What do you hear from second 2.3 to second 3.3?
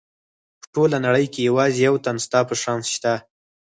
په شان شته.